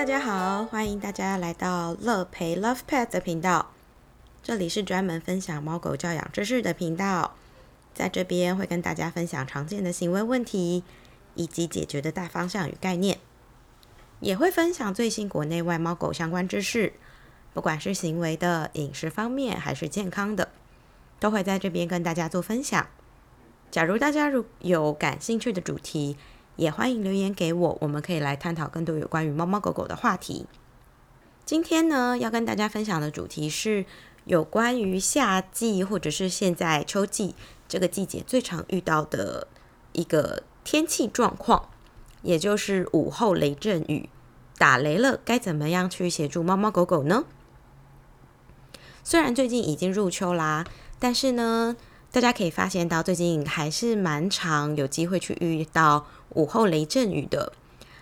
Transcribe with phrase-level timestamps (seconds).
[0.00, 3.70] 大家好，欢迎大家来到乐培 Love Pet 的频道。
[4.42, 7.36] 这里是专门分享猫狗教养知识的频道，
[7.92, 10.84] 在这边会跟大家分享常见的行为问题
[11.34, 13.18] 以及解决的大方向与概念，
[14.20, 16.94] 也会分享最新国内外猫狗相关知识，
[17.52, 20.48] 不管是行为的、饮食方面还是健康的，
[21.18, 22.86] 都会在这边跟大家做分享。
[23.70, 26.16] 假如大家如有感兴趣的主题，
[26.60, 30.44] 也欢迎留言给我，我们可以来探讨更多有关于猫猫狗狗的话题。
[31.46, 33.86] 今天呢，要跟大家分享的主题是
[34.26, 37.34] 有关于夏季或者是现在秋季
[37.66, 39.48] 这个季节最常遇到的
[39.92, 41.70] 一个天气状况，
[42.20, 44.10] 也就是午后雷阵雨，
[44.58, 47.24] 打雷了，该怎么样去协助猫猫狗狗呢？
[49.02, 50.66] 虽然最近已经入秋啦，
[50.98, 51.74] 但是呢。
[52.12, 57.52] 大家可以发现到，最近还是蛮常有机会去遇到午后雷阵雨的。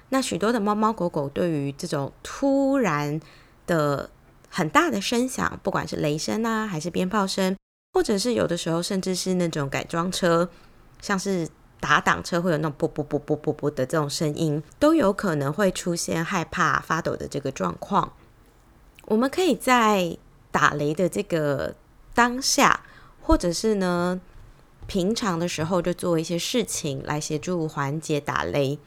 [0.09, 3.21] 那许多的猫猫狗狗对于这种突然
[3.67, 4.09] 的
[4.49, 7.55] 很大的声响，不管是雷声啊，还是鞭炮声，
[7.93, 10.49] 或者是有的时候甚至是那种改装车，
[11.03, 11.47] 像是
[11.79, 18.15] 打挡车会有那种啵啵啵啵啵啵的这种声音，都有可能会出现害怕发抖的这个状况。
[19.05, 20.17] 我们可以在
[20.51, 21.75] 打雷的这个
[22.15, 22.81] 当下。
[23.29, 24.19] 或者是呢，
[24.87, 28.79] 平常的时候就做一些事情来协助缓解打雷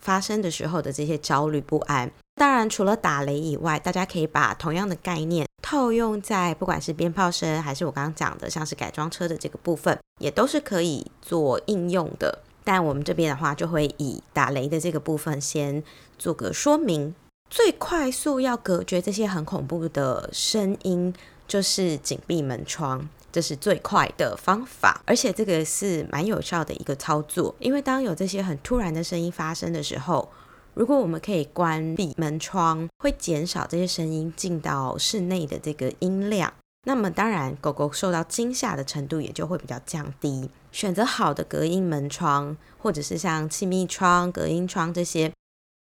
[0.00, 2.10] 发生的时候的这些焦虑不安。
[2.36, 12.38] 当然，除了打雷以外，大家可以把同样的概念套用在不管是鞭炮声，还是我刚刚讲的像是改装车的这个部分，也都是可以做应用的。
[12.64, 15.84] 但我们这边的话，就会以打雷的这个部分先
[16.18, 17.14] 做个说明。
[17.50, 21.12] 最快速要隔绝这些很恐怖的声音，
[21.46, 23.06] 就是紧闭门窗。
[23.32, 27.54] 这是最快的方法，而且这个是蛮有效的一个操作。
[27.58, 30.30] 因为当有这些很突然的声音发生的时候，
[30.74, 36.52] 如果我们可以关闭门窗，会减少这些声音进到室内的这个音量。
[36.84, 40.50] 那么当然，狗狗受到惊吓的程度也就会比较降低。
[40.72, 45.32] 选择好的隔音门窗，或者是像气密窗、隔音窗这些。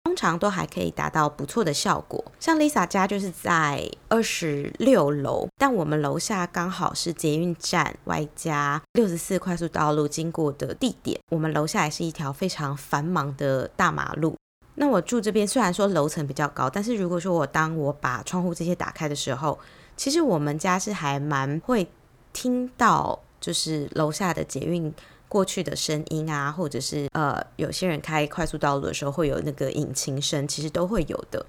[0.09, 2.25] 通常都还可以达到不错的效果。
[2.41, 11.21] 像 Lisa 家就是在二十六楼，但我们楼下刚好是捷运站外加六十四快速道路经过的地点。
[11.31, 14.35] 我们楼下也是一条非常繁忙的大马路。
[14.77, 19.59] 那我住这边虽然说楼层比较高，但是如果说我当我把窗户这些打开的时候，
[19.95, 21.87] 其实我们家是还蛮会
[22.33, 24.95] 听到，就是楼下的捷运。
[25.29, 31.45] 过去的声音啊，或者是呃，有些人开快速道路的时候会有那个引擎声，其实都会有的。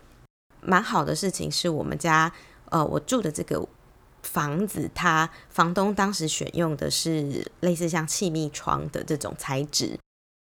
[0.61, 2.31] 蛮好的事情是我们家
[2.69, 3.65] 呃，我住的这个
[4.21, 9.97] 房子，它房东当时选用的是类似像气密窗的这种材质，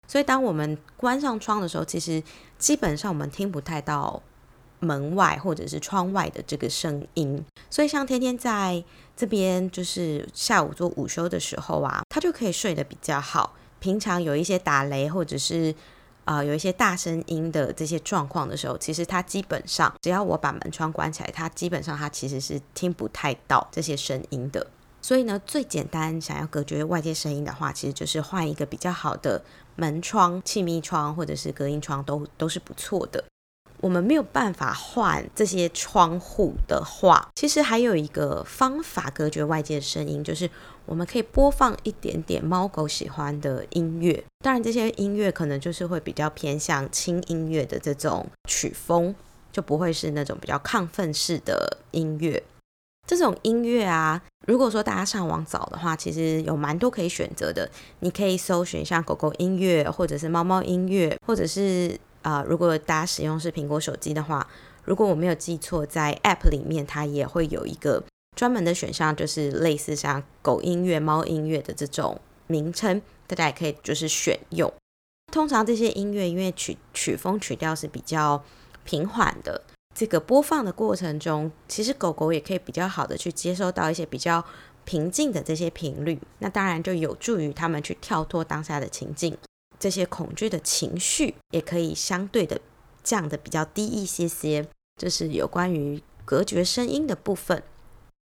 [0.06, 2.22] 所以当我们关上窗的时候，其实
[2.59, 4.22] 基本上我们听不太到。
[4.84, 8.82] 门外或者是窗外的这个声音，所以像天天在
[9.22, 13.54] 这边就是下午做午休的时候啊，他就可以睡得比较好。
[13.78, 15.72] 平常有一些打雷或者是
[16.24, 24.66] 啊有一些大声音的这些状况的时候，其实他基本上只要我把门窗关起来，他基本上他其实是听不太到这些声音的。
[25.00, 29.44] 所以呢，最简单想要隔绝外界声音的话，其实就是换一个比较好的
[29.76, 33.22] 门窗、气密窗或者是隔音窗，都都是不错的。
[33.82, 40.48] 我们没有办法换这些窗户的话，其实还有一个方法隔绝外界的声音，就是
[40.87, 44.22] 我们可以播放一点点猫狗喜欢的音乐。
[44.44, 49.12] 当然，这些音乐可能就是会比较偏向轻音乐的这种曲风，
[49.50, 52.41] 就不会是那种比较亢奋式的音乐。
[53.09, 57.69] 这种音乐啊，如果说大家上网找的话，其实有蛮多可以选择的。
[57.99, 61.99] 你可以搜寻像狗狗音乐，或者是猫猫音乐，或者是。
[62.22, 64.46] 啊，如果大家使用是苹果手机的话，
[64.84, 68.02] 如果我没有记错，在 App 里面它也会有一个
[68.36, 74.72] 专门的选项，就是类似像狗音乐、猫音乐的这种名称，大家也可以就是选用。
[75.32, 78.42] 通常这些音乐因为曲曲风曲调是比较
[78.84, 79.62] 平缓的，
[79.94, 84.44] 这个播放的过程中，其实狗狗也可以比较好的去接收到一些比较
[84.84, 89.36] 平静的这些频率，那当然就有助于他们去跳脱当下的情境。
[89.82, 92.61] 这些恐惧的情绪也可以相对的
[93.02, 94.64] 降的比较低一些些，
[94.96, 97.61] 这是有关于隔绝声音的部分。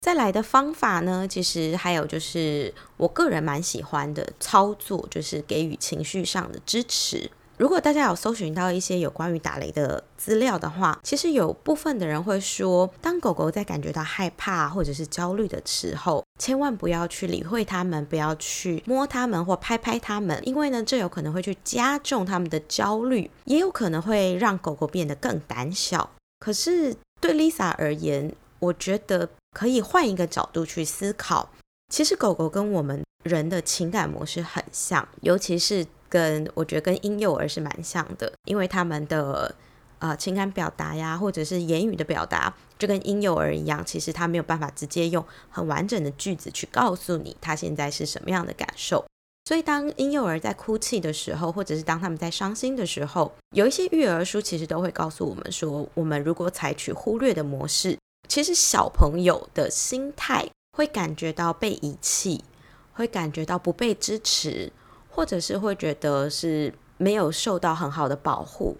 [0.00, 7.31] 再来的方法呢，其实还有就是我个人蛮喜欢的操作，就是给予情绪上的支持。
[7.62, 26.10] 如果大家有搜寻到一些有关于打雷的资料的话，其实有部分的人会说，当狗狗在感觉到害怕或者是焦虑的时候，千万不要去理会它们，不要去摸它们或拍拍它们，因为呢，这有可能会去加重它们的焦虑，也有可能会让狗狗变得更胆小。
[26.40, 31.48] 可是对 Lisa 而言，我觉得可以换一个角度去思考。
[31.88, 39.54] 其实狗狗跟我们人的情感模式很像，尤其是跟我觉得跟婴幼儿是蛮像的，因为他们的
[39.98, 49.02] 呃情感表达呀，或者是言语的表达，就跟婴幼儿一样，其实他没有办法直接用很完整的句子去告诉你他现在是什么样的感受。
[49.46, 57.98] 所以，当婴幼儿在哭泣的时候，或者是当他们在伤心的时候，有一些育儿书其实都会告诉我们说，我们如果采取忽略的模式，
[58.28, 62.44] 其实小朋友的心态会感觉到被遗弃，
[62.92, 64.70] 会感觉到不被支持，
[65.14, 68.76] 或者是会觉得是没有受到很好的保护。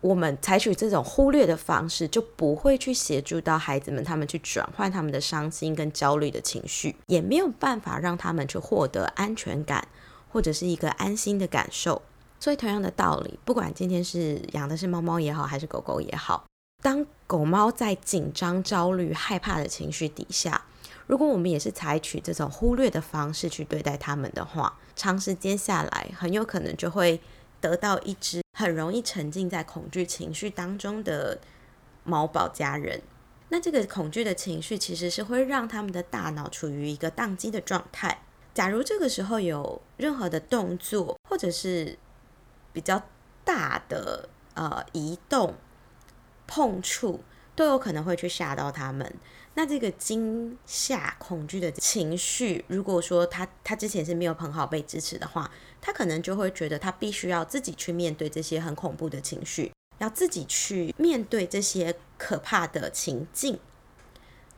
[0.00, 9.88] 我们采取这种忽略的方式，就不会去协助到孩子们，他们去转换他们的伤心跟焦虑的情绪，也没有办法让他们去获得安全感。
[10.32, 12.00] 或者是一个安心的感受，
[12.38, 16.44] 所以同样的道理，不管今天是养的是猫猫也好，还是狗狗也好，
[16.82, 20.64] 当狗猫在紧张、焦虑、害怕的情绪底下，
[21.06, 27.20] 如果我们也是采取这种忽略的方式去对待它们的话，长时间下来，很有可能就会
[27.60, 31.38] 得到一只很容易沉浸在恐惧情绪当中的
[32.04, 33.02] 猫宝家人。
[33.50, 38.22] 那这个恐惧的情绪其实是会让他们的大脑处于一个宕机的状态。
[38.54, 41.98] 假如这个时候有任何的动作，或者是
[42.72, 43.02] 比较
[43.44, 45.54] 大的呃移动、
[46.50, 47.20] 碰触，
[47.54, 49.14] 都有可能会去吓到他们。
[49.54, 55.48] 那这个惊吓、恐惧的情绪，如果说他他之前是没有很好被支持的话，
[55.80, 63.60] 他可能就会觉得他必须要自己去面对这些很恐怖的情绪，要自己去面对这些可怕的情境。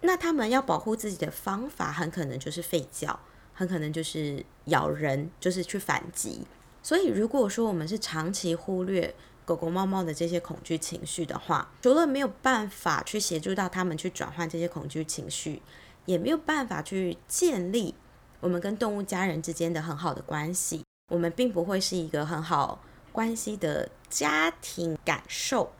[0.00, 3.20] 那他们要保护自己的方法，很可能就是吠叫。
[3.54, 6.46] 很可能就是咬人，就是去反击。
[6.82, 15.62] 所以，如果说我们是长期忽略狗狗、猫猫的这些恐惧情绪的话，除了没有办法去协助到他们去转换这些恐惧情绪，
[16.06, 17.94] 也没有办法去建立
[18.40, 20.84] 我们跟动物家人之间的很好的关系。
[21.10, 22.80] 我们并不会是一个很好
[23.12, 25.72] 关系的家庭感受。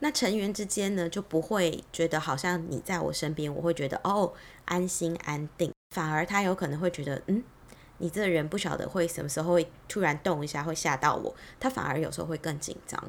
[0.00, 4.34] 那成员之间呢，就不会觉得好像你在我身边，我会觉得哦，
[4.66, 5.72] 安心安定。
[5.94, 7.42] 反而他有可能会觉得，嗯，
[7.98, 11.34] 你这个人不晓得会什么时候会突然动一下，会吓到我。
[11.58, 13.02] 他反而有时候会更紧张。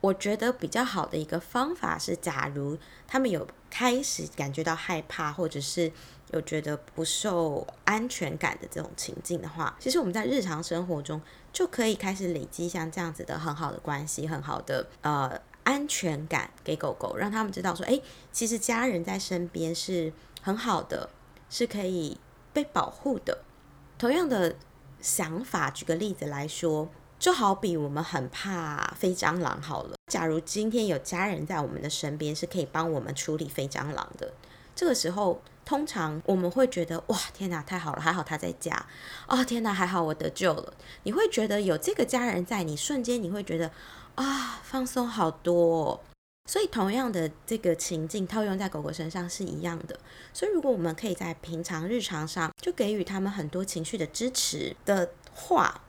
[0.00, 2.76] 我觉得比较好的一个方法是，假如
[3.06, 5.90] 他们有开始感觉到害怕，或者是
[6.32, 11.18] 有觉得不受安全感的这种情境的话，其实我们在日常生活中
[11.50, 17.98] 就可以开始累积像这样子的很好的关系，很好的呃安全感给狗狗，让他们知道说，哎，
[18.30, 20.12] 其实家人在身边是
[20.42, 21.08] 很好的，
[21.48, 22.18] 是可以。
[22.52, 23.36] 被保护的，
[23.98, 24.56] 同样的
[25.00, 26.88] 想法，举个例子来说，
[27.18, 29.94] 就好比我们很怕飞蟑螂好了。
[30.12, 34.32] 假如今天有家人在我们的身边，是可以帮我们处理飞蟑螂的，
[34.74, 38.86] 这个时候，通常我们会觉得哇，天哪，太好了，还好他在家。
[39.26, 40.74] 哦，天哪，还好我得救了。
[41.04, 43.70] 你会觉得有这个家人在，你瞬间你会觉得
[44.16, 46.00] 啊，放松好多。
[46.46, 49.98] 所以，同样的这个情境套用在狗狗身上是一样的。
[50.32, 55.82] 所以，如果我们可以在平常日常上就给予他们很多情绪的支持的话，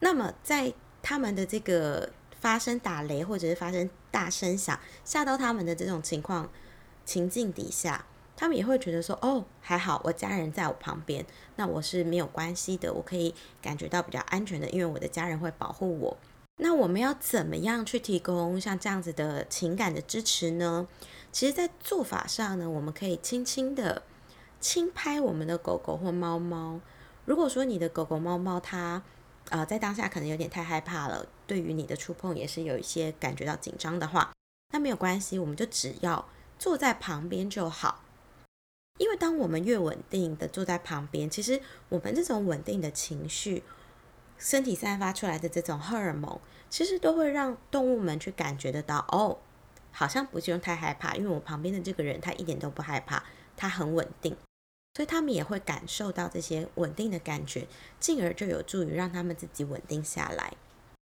[0.00, 2.10] 那么在他们的这个
[2.40, 6.50] 发生打雷或者是发生大声响吓到他们的这种情况
[7.04, 8.04] 情境底下，
[8.36, 11.24] 他们也会觉得说：“哦，还好我家人在我旁边，
[11.54, 13.32] 那我是没有关系的，我可以
[13.62, 16.18] 感觉到比较安全的，因为我的家人会保护我。”
[16.56, 20.86] 那我们要怎么样去提供像这样子的情感的支持呢？
[21.32, 24.02] 其实，在做法上呢，我们可以轻轻的
[24.60, 26.80] 轻拍我们的狗狗或猫猫。
[27.24, 29.02] 如果说你的狗狗、猫猫它
[29.48, 34.32] 呃在当下可能有点太害怕了，对于你的触碰也是有一些感觉到紧张的话，
[34.72, 38.04] 那没有关系，我们就只要坐在旁边就好。
[38.98, 43.64] 因为当我们越稳定的坐在旁边，其实我们这种稳定的情绪。
[44.44, 49.38] 身体散发出来的这种荷尔蒙，其实都会让动物们去感觉得到，哦，
[49.90, 53.24] 好像不用太害怕，因为我旁边的这个人他一点都不害怕，
[53.56, 54.36] 他很稳定，
[54.92, 57.66] 所以他们也会感受到这些稳定的感觉，
[57.98, 60.52] 进而就有助于让他们自己稳定下来。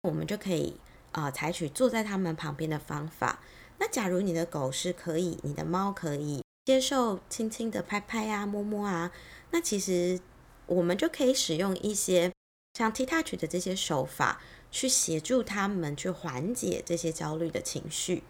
[0.04, 0.80] 我们就可以
[1.12, 3.40] 啊，采取坐在他们旁边的方法。
[3.76, 9.12] 那假如你的狗是可以，你的猫可以接受轻轻的拍拍啊、摸摸啊，
[9.50, 10.18] 那其实
[10.64, 12.32] 我们就可以使用一些。
[12.78, 18.22] 像 T touch 的这些手法，去协助他们去缓解这些焦虑的情绪。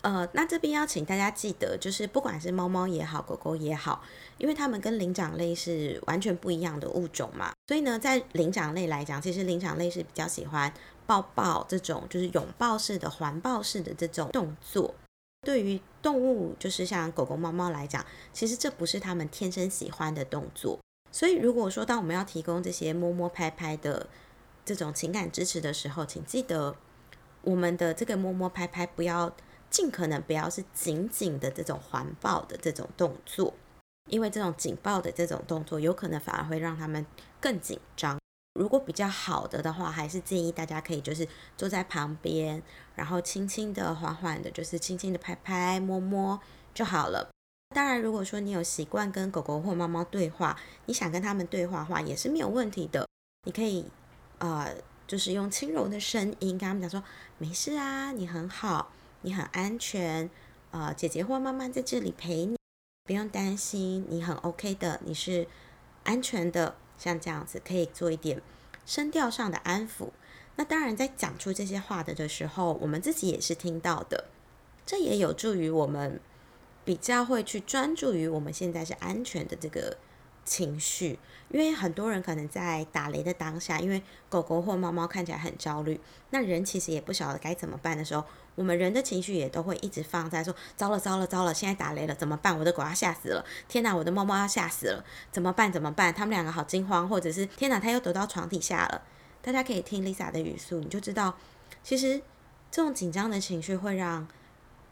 [0.00, 4.02] 呃，那这边要请大家记得，就是不管是猫猫也好，狗狗也好，
[4.38, 10.72] 因为它们跟灵长类是完全不一样的物种嘛，所以呢，在灵长类来讲，其实灵长类是比较喜欢
[11.06, 14.94] 抱抱这种，就是拥抱式的环抱式的这种动作。
[15.42, 20.78] 对于动物，就是像狗狗、猫猫来讲，其实这不是它们天生喜欢的动作。
[21.12, 24.08] 所以，如果说当我们要提供这些摸摸拍拍的
[24.64, 26.74] 这种情感支持的时候，请记得
[27.42, 29.30] 我们的这个摸摸拍拍不要
[29.68, 33.52] 尽可能不要是紧紧的这种环抱的这种动作，
[34.08, 37.04] 因为这种紧抱的这种动作有可能反而会让他们
[37.38, 38.18] 更紧张。
[38.54, 41.26] 如果比较好的的话，还是建议大家可以就是
[41.56, 42.62] 坐在旁边，
[42.94, 46.40] 然后轻轻的、缓缓的，就是轻轻的拍拍、摸摸
[46.72, 47.31] 就好了。
[47.72, 53.08] 当然，如果说你有习惯跟狗狗或猫猫对话，你想跟他们对话话也是没有问题的。
[53.44, 53.86] 你可以
[54.38, 54.72] 呃，
[55.06, 57.02] 就是用轻柔的声音跟他们讲说
[57.38, 60.30] ：“没事啊，你很好，你很安全，
[60.70, 62.56] 呃，姐姐或妈妈在这里陪你，
[63.04, 65.48] 不用担心，你很 OK 的，你是
[66.04, 68.40] 安全的。”像这样子可以做一点
[68.86, 70.10] 声调上的安抚。
[70.54, 74.26] 那当然，在讲出这些话的的时候，我们自己也是听到的，
[74.86, 76.20] 这也有助于我们
[76.84, 79.96] 比较会去专注于我们现在是安全的这个。
[80.44, 81.20] 情绪，
[81.50, 88.24] 因为很多人可能在打雷的当下，因为狗狗或猫猫看起来很焦虑，那人其实也不晓得该怎么办的时候，
[88.56, 92.58] 我们人的情绪也都会一直放在说：糟了糟了糟了，现在打雷了，怎么办？
[92.58, 93.44] 我的狗要吓死了！
[93.68, 95.04] 天哪，我的猫猫要吓死了！
[95.30, 95.70] 怎么办？
[95.70, 96.12] 怎么办？
[96.12, 99.02] 他们两个好惊慌，或者是天哪，他又躲到床底下了。
[99.40, 101.36] 大家可以听 Lisa 的语速，你就知道，
[101.84, 102.20] 其实
[102.68, 104.26] 这种紧张的情绪会让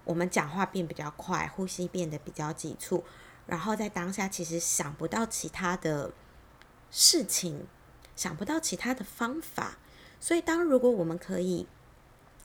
[0.04, 3.04] 我们讲话变比较快，呼吸变得比较急促。
[3.46, 6.12] 然后在当下，其实想不到其他的
[6.90, 7.66] 事情，
[8.14, 9.78] 想不到其他的方法。
[10.20, 11.66] 所以，当如果我们可以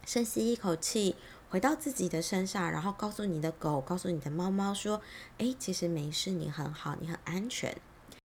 [0.06, 1.16] 深吸一口气，
[1.50, 5.02] 回到自己的身上，然后告诉你的狗，告诉你的猫猫说
[5.38, 7.78] ：“哎，其实没事，你很好，你很安全。”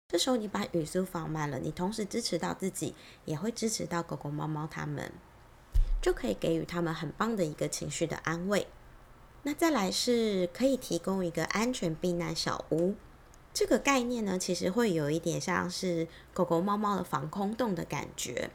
[0.07, 5.11] 这时候，你把语速放慢了，你同时支持到自己，也会支持到狗狗、猫猫它们，
[6.01, 8.67] 就可以给予他们很棒的一个情绪的安慰。
[9.43, 12.93] 那再来是可以提供一个安全避难小屋，
[13.51, 18.51] 这个概念呢，其实会有一点像是狗狗、猫猫的防空洞的感觉。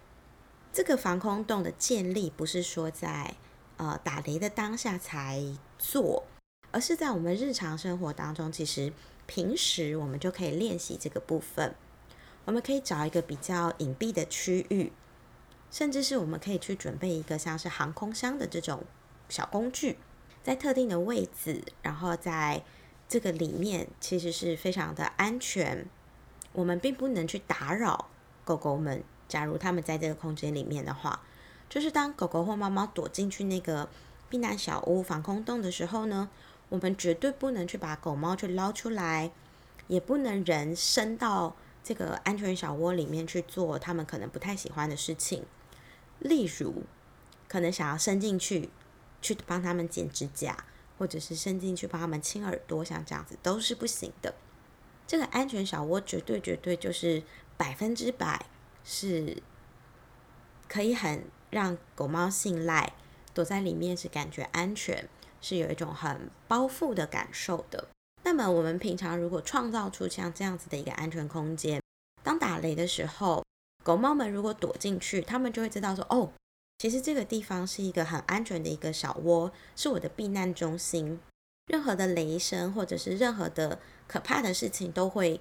[0.73, 3.35] 这个防空洞的建立不是说在
[3.79, 5.43] 呃打雷的当下才
[5.77, 6.23] 做，
[6.71, 8.93] 而是在我们日常生活当中，其实
[9.27, 11.75] 平时我们就可以练习这个部分。
[12.45, 14.93] 我们可以找一个比较隐蔽的区域，
[15.69, 18.85] 甚至是我们可以去准备一个像是航空箱的这种
[19.29, 19.99] 小工具。
[20.47, 22.63] 在特定的位置，然后在
[23.09, 25.85] 这个里面，其实是非常的安全。
[26.53, 28.07] 我们并不能去打扰
[28.45, 29.03] 狗狗们。
[29.27, 31.21] 假如他们在这个空间里面的话，
[31.69, 33.89] 就是当狗狗或猫猫躲进去那个
[34.31, 36.31] 避难小屋、防空洞的时候呢，
[36.69, 39.33] 我们绝对不能去把狗猫去捞出来，
[39.89, 45.45] 也不能人伸到这个安全小窝里面去做他们可能不太喜欢的事情，
[46.21, 46.85] 例如
[47.49, 48.71] 可能想要伸进去。
[49.21, 50.65] 去帮他们剪指甲，
[50.99, 54.35] 或者是伸进去帮他们清耳朵，像这样子都是不行的。
[55.07, 57.23] 这个安全小窝绝对绝对就是
[57.57, 58.47] 百分之百
[58.85, 59.43] 是
[60.69, 62.93] 可以很让狗猫信赖，
[63.33, 65.09] 躲在里面是感觉安全，
[65.41, 67.89] 是有一种很包覆的感受的。
[68.25, 71.81] 那么我们平常如果创造出像这样子的一个安全空间，
[72.25, 73.45] 当打雷的时候，
[73.85, 76.33] 狗猫们如果躲进去，它们就会知道说哦。
[76.79, 81.19] 其实这个地方是一个很安全的一个小窝，是我的避难中心。
[81.69, 85.41] 任何的雷声或者是任何的可怕的事情都会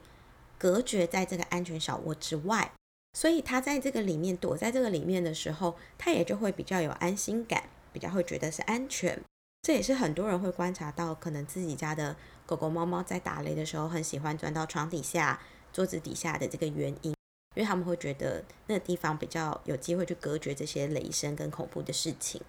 [0.57, 2.71] 隔绝在这个安全小窝之外。
[3.13, 9.21] 所以它在这个里面躲在这个里面的时候，它也就会比较有安心感，比较会觉得是安全。
[9.61, 12.15] 这也是很多人会观察到，可能自己家的
[12.45, 17.15] 狗狗、猫猫在打雷的时候，很喜欢钻到床底下、桌子底下的这个原因。
[17.55, 22.41] 因为他们会觉得那个地方比较有机会去隔绝这些雷声跟恐怖的事情，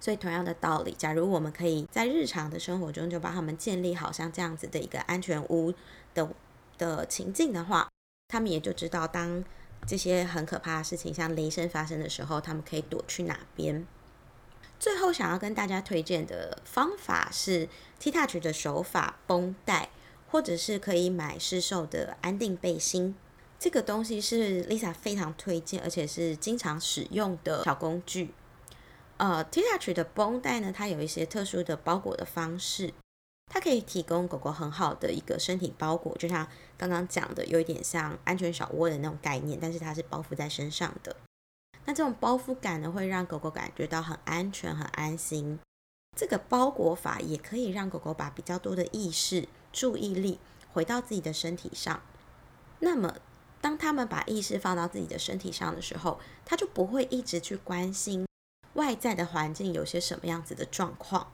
[0.00, 5.72] 所以同样的道理，假如我们可以在日常的生活中就帮他们建立好像这样子的一个安全屋
[6.12, 6.28] 的
[6.76, 7.88] 的情境的话，
[8.28, 9.44] 他们也就知道当
[9.86, 13.86] 这些很可怕的事情像雷声发生的时候，他们可以躲去哪边。
[14.80, 17.68] 最后想要跟大家推荐的方法是
[18.00, 19.90] T Touch 的手法绷带，
[20.28, 23.14] 或者是可以买市售的安定背心。
[23.62, 28.34] 这个东西是 Lisa 非常推荐，而且是经常使用的小工具。
[29.18, 32.92] 呃，T Touch 的绷带呢，它有一些特殊的包裹的方式，
[33.46, 41.14] 它可以提供狗狗很好的一个身体包裹，就像刚刚讲的，有一点像安全小窝的那种概念，但是它是包覆在身上的。
[41.84, 45.60] 那这种包覆感呢，会让狗狗感觉到很安全、很安心。
[46.18, 50.40] 这个包裹法也可以让狗狗把比较多的意识、注意力
[50.72, 52.02] 回到自己的身体上。
[52.80, 53.14] 那么
[53.62, 58.26] 当他们把意识放到自己的身体上的时候，他就不会一直去关心
[58.74, 61.32] 外在的环境有些什么样子的状况。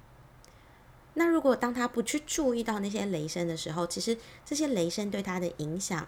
[1.14, 6.06] 那如果当他不去注意到那些雷声的时候，其实这些雷声对他的影响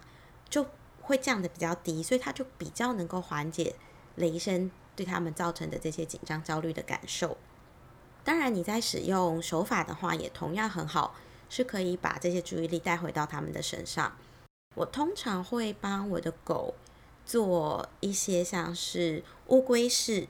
[0.49, 0.67] 就
[1.01, 3.75] 会降的比较低，所以他就比较能够缓解
[4.17, 7.39] 雷声对他们造成的这些紧张、焦虑的感受。
[8.23, 11.17] 当然，你在使用手法的话，也同样很好，
[11.49, 14.15] 是可以把这些注意力带回到他们的身上。
[14.77, 16.75] 我通常会帮我的狗
[17.27, 20.29] 做一些像是乌龟式，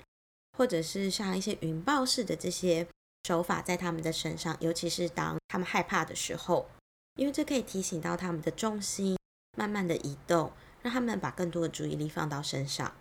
[0.57, 2.87] 或者是像一些云豹式的这些
[3.29, 6.69] 手法在他们的身上，尤其是当他们害怕的时候，
[7.17, 9.17] 因为这可以提醒到他们的重心
[9.57, 12.93] 慢慢的移动，让他们把更多的注意力放到身上。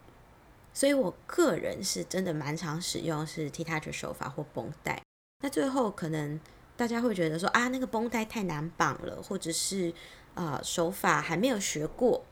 [0.74, 5.02] 所以我个人是真的蛮常使用是 T touch 手法或绷带。
[5.42, 6.40] 那最后可能
[6.78, 9.94] 大家会觉得说啊，那个绷带太难绑了，或者是
[10.40, 12.24] 呃手法还没有学过。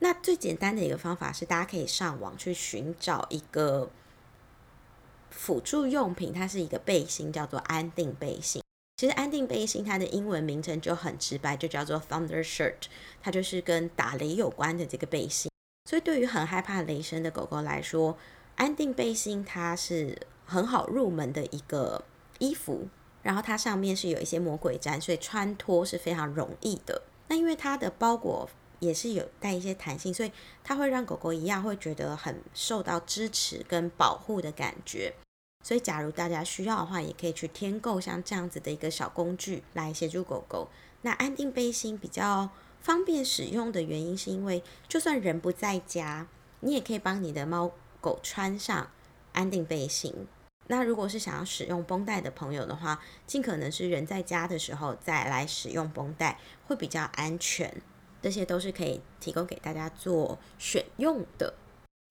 [0.00, 3.88] 那最简单的一个方法是，大家可以上网去寻找一个
[5.30, 8.60] 辅助用品，它是一个背心，叫做安定背心。
[8.96, 12.86] 其实安定背心它的英文名称就很直白，就叫做 Thunder Shirt，
[13.22, 15.48] 它就是跟打雷有关的这个背心。
[15.88, 18.18] 所以，对于很害怕雷声的狗狗来说，
[18.56, 22.04] 安定背心它是很好入门的一个
[22.40, 22.88] 衣服。
[23.22, 27.02] 然后它上面是有一些魔鬼毡，所以穿脱是非常容易的。
[27.32, 28.46] 那因为它的包裹
[28.78, 30.30] 也是有带一些弹性，所以
[30.62, 35.14] 它会让狗狗一样会觉得很受到支持跟保护的感觉。
[35.64, 40.68] 所以，假如大家需要的话，也可以去添购像这样子的一个小工具来协助狗狗。
[41.00, 42.50] 那安定背心比较。
[42.82, 46.26] 方便使用的原因是因为，就算人不在家，
[46.60, 47.70] 你也可以帮你的猫
[48.02, 48.90] 狗穿上
[49.32, 50.26] 安定背心。
[50.72, 57.82] 那如果是想要使用绷带的朋友的话，尽可能是人在家的时候再来使用绷带，会比较安全。
[58.22, 61.52] 这些都是可以提供给大家做选用的。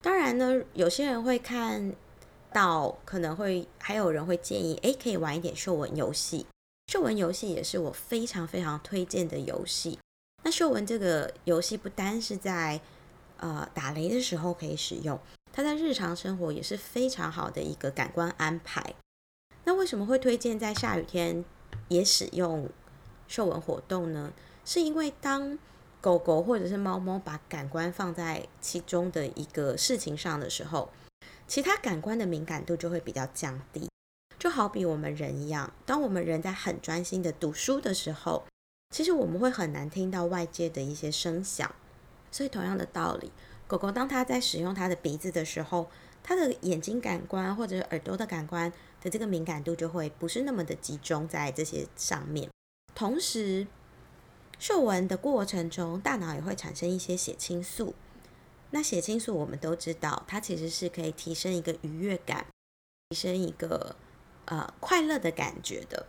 [0.04, 1.92] 当然呢，有些人会看
[2.52, 6.46] 到，可能会还有人会建议，诶，可以玩一点嗅闻游戏。
[6.86, 9.98] 嗅闻游戏也是我非常非常推荐的游戏。
[10.44, 12.80] 那嗅闻这个游戏不单是在
[13.38, 15.18] 呃打雷的时候可以使用，
[15.52, 18.94] 它在日常生活也是非常好的一个感官安排。
[19.64, 21.44] 那为什么会推荐在下雨天
[21.88, 22.68] 也使用
[23.28, 24.32] 嗅闻活动呢？
[24.64, 25.58] 是因为当
[26.00, 30.90] 狗狗或者是猫猫把感官放在其中的一个事情上的时候，
[31.46, 33.88] 其他感官的敏感度就会比较降低。
[34.38, 38.44] 就好比我们人一样，当我们人在很专心的读书的时候。
[38.90, 41.74] 其实我们会很难听到外界的一些声响，
[42.30, 43.32] 所以同样的道理，
[43.72, 45.88] 狗狗当它在使用它的鼻子的时候，
[46.22, 52.50] 它的眼睛感官或者耳朵的感官的这个敏感度就会不是那么的集中在这些上面。
[52.94, 53.66] 同时，
[54.58, 57.94] 嗅闻的过程中，大脑也会产生一些血清素。
[58.72, 62.44] 那血清素我们都知道，它其实是可以提升一个愉悦感，
[63.08, 63.96] 提升一个
[64.44, 66.04] 呃快乐的感觉的。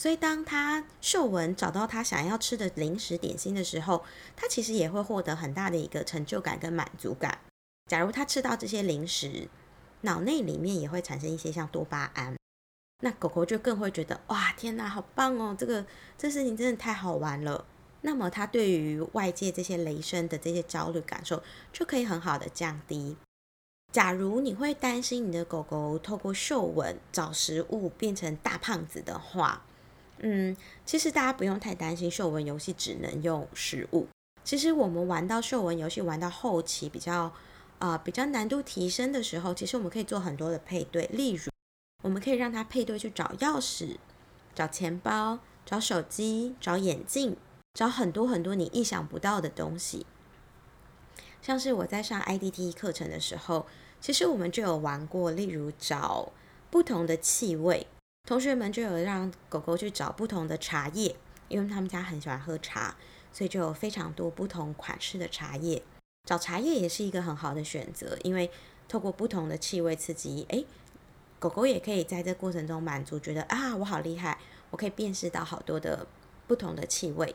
[0.00, 4.04] 所以，当他嗅闻找到他想要吃的零食点心的时候，
[4.36, 7.40] 他其实也会获得很大的一个成就感跟满足感。
[7.90, 9.48] 假如他吃到这些零食，
[10.02, 12.36] 脑内里面也会产生一些像多巴胺，
[13.00, 15.56] 那狗狗就更会觉得哇，天哪，好棒哦！
[15.58, 15.84] 这个
[16.16, 17.64] 这事情真的太好玩了。
[18.02, 23.16] 那么，他对于外界这些雷声的这些焦虑感受就可以很好的降低。
[23.92, 29.64] 假如你会担心你的狗狗透过嗅闻找食物变成大胖子的话，
[30.20, 34.06] 嗯，其实大家不用太担心，嗅闻游戏只能用食物。
[34.44, 37.32] 其实我们玩到嗅闻游戏玩到后期比较
[37.78, 41.50] 啊比较难度提升的时候，其实我们可以做很多的配对，例如
[42.02, 43.96] 我们可以让它配对去找钥匙、
[44.54, 47.36] 找钱包、找手机、找眼镜、
[47.74, 50.06] 找很多很多你意想不到的东西。
[51.42, 53.66] 像是我在上 IDT 课程的时候，
[54.00, 56.32] 其实我们就有玩过，例如找
[56.70, 57.86] 不同的气味。
[58.28, 61.16] 同学们就有让狗狗去找不同的茶叶，
[61.48, 62.94] 因为他们家很喜欢喝茶，
[63.32, 65.82] 所以就有非常多不同款式的茶叶。
[66.26, 68.50] 找茶叶也是一个很好的选择，因为
[68.86, 70.66] 透过不同的气味刺激，诶，
[71.38, 74.36] 狗狗也可以在这过程中满足，觉得啊，我好厉害，
[74.68, 76.06] 我可以辨识到好多的
[76.46, 77.34] 不同的气味。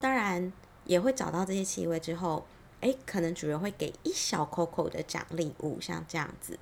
[0.00, 0.52] 当然
[0.84, 2.46] 也会找到这些气味之后，
[2.80, 6.58] 诶，可能主人会给一小口口的奖励物，像这样子。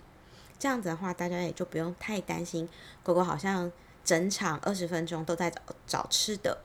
[0.63, 2.69] 这样子的话，大家也就不用太担心
[3.03, 3.73] 狗狗好像
[4.05, 6.57] 整场二十分钟都在找找吃的。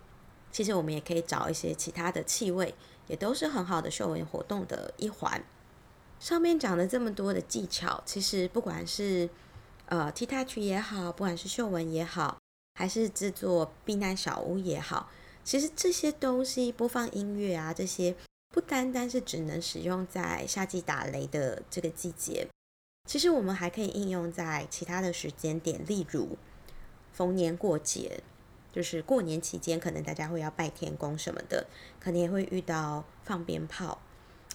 [0.51, 2.75] 其实我们也可以找一些其他的气味，
[3.07, 5.43] 也都是很好的嗅闻活动的一环。
[6.19, 9.27] 上面讲了这么多的技巧，其实不管是
[9.87, 12.37] 呃 T touch 也好，不管是嗅闻也好，
[12.75, 15.09] 还是制作避难小屋也好，
[15.43, 18.15] 其实这些东西播放音乐啊，这些
[18.53, 22.47] 不单单是只能使用在夏季打雷的这个季节。
[23.07, 26.37] 其实我们还可以应用在其他的时间点，例如
[27.13, 28.21] 逢年过节，
[28.73, 31.67] 就是过年期间，可能大家会要拜天公什么的，
[32.01, 33.99] 可能也会遇到放鞭炮，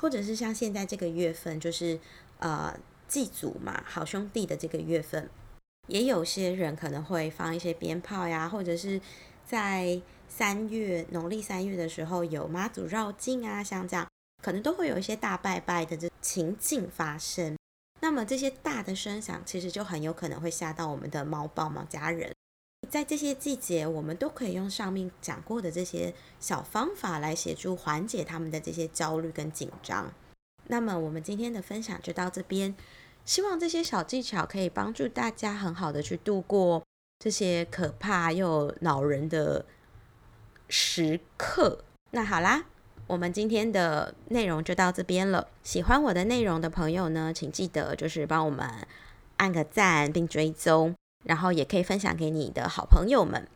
[0.00, 1.98] 或者是像现在这个月份，就是
[2.40, 5.30] 呃祭祖嘛，好兄弟的这个月份，
[5.88, 9.00] 也有些人可能会放一些鞭炮呀，或者是
[9.46, 14.06] 在三月农历三月的时候有妈祖绕境啊，像这样，
[14.42, 17.56] 可能都会有一些大拜拜的这情境发生。
[18.02, 22.34] 那么这些大的声响，其实就很有可能会吓到我们的猫宝猫家人。
[22.90, 30.12] 在这些季节，我们都可以用上面讲过的这些小方法来协助缓解他们的这些焦虑跟紧张。
[30.66, 32.74] 那么我们今天的分享就到这边，
[33.24, 36.82] 希望这些小技巧可以帮助大家很好的去度过
[37.20, 39.64] 这些可怕又恼人的
[40.68, 41.84] 时刻。
[42.10, 42.64] 那好啦。
[43.08, 45.48] 我们今天的内容就到这边了。
[45.62, 48.66] 喜欢我的内容的朋友呢，请记得就是帮我们
[49.36, 53.46] 按个赞并追踪，然后也可以分享给你的好朋友们。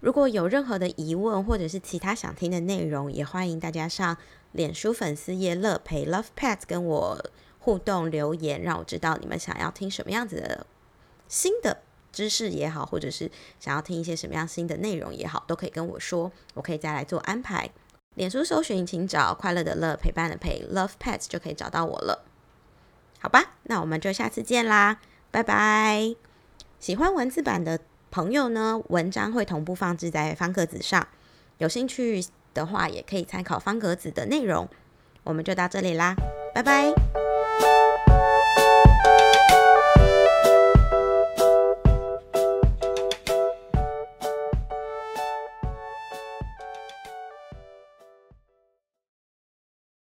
[0.00, 4.16] 如果有任何的疑问或者是其他想听的内容，也欢迎大家上
[4.52, 10.66] 脸书粉丝页乐培 Love Pets 跟我互动留言，让我知道你们想要听什么样子的
[11.26, 11.78] 新的
[12.12, 13.28] 知识也好，或者是
[13.58, 17.68] 想要听一些什么样新的内容也好，都可以跟我说，我可以再来做安排。
[18.14, 22.24] 脸书搜寻，请找快乐的乐，陪伴的陪，Love Pets 就可以找到我了。
[23.20, 24.98] 好吧，那我们就下次见啦，
[25.30, 26.14] 拜拜。
[26.80, 31.06] 喜欢文字版的朋友呢，文章会同步放置在方格子上，
[31.58, 34.68] 有兴趣的话也可以参考方格子的内容。
[35.24, 36.14] 我们就到这里啦，
[36.54, 37.27] 拜拜。